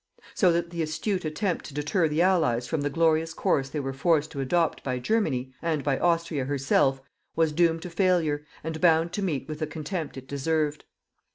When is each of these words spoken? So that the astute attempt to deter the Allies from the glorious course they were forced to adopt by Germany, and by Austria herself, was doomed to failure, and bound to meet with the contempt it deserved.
So 0.33 0.51
that 0.53 0.71
the 0.71 0.81
astute 0.81 1.25
attempt 1.25 1.63
to 1.65 1.75
deter 1.75 2.07
the 2.07 2.23
Allies 2.23 2.65
from 2.65 2.81
the 2.81 2.89
glorious 2.89 3.35
course 3.35 3.69
they 3.69 3.79
were 3.79 3.93
forced 3.93 4.31
to 4.31 4.39
adopt 4.41 4.83
by 4.83 4.97
Germany, 4.97 5.53
and 5.61 5.83
by 5.83 5.99
Austria 5.99 6.45
herself, 6.45 6.99
was 7.35 7.51
doomed 7.53 7.83
to 7.83 7.89
failure, 7.91 8.43
and 8.63 8.81
bound 8.81 9.13
to 9.13 9.21
meet 9.21 9.47
with 9.47 9.59
the 9.59 9.67
contempt 9.67 10.17
it 10.17 10.27
deserved. 10.27 10.85